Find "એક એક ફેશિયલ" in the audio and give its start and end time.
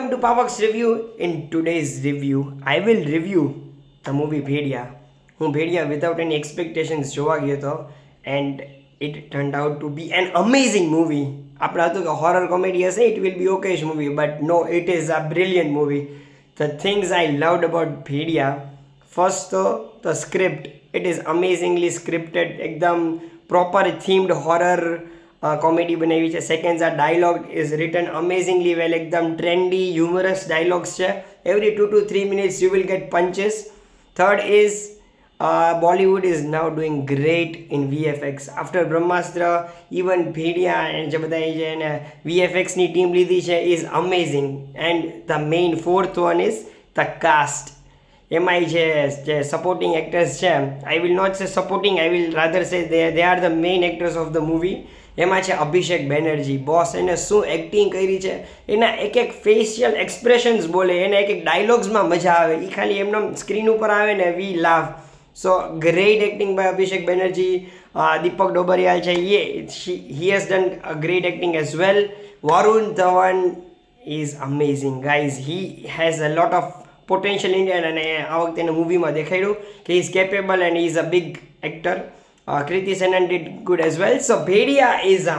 59.06-59.94